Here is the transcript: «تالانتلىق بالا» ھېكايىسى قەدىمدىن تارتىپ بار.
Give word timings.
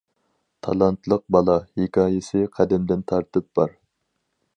«تالانتلىق 0.67 1.21
بالا» 1.35 1.57
ھېكايىسى 1.81 2.41
قەدىمدىن 2.57 3.05
تارتىپ 3.13 3.49
بار. 3.61 3.77